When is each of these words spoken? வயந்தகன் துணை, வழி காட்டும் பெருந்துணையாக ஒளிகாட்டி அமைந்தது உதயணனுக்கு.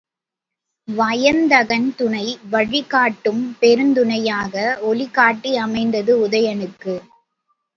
வயந்தகன் 0.87 1.95
துணை, 1.95 2.23
வழி 2.49 2.81
காட்டும் 2.87 3.43
பெருந்துணையாக 3.61 4.55
ஒளிகாட்டி 4.81 5.53
அமைந்தது 5.57 6.15
உதயணனுக்கு. 6.27 6.95